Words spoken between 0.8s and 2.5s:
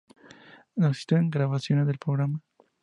existen grabaciones del programa.